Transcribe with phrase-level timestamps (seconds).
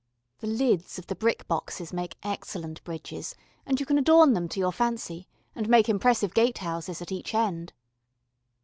[0.39, 3.35] (The lids of the brick boxes make excellent bridges
[3.67, 7.35] and you can adorn them to your fancy, and make impressive gate houses at each
[7.35, 7.71] end.)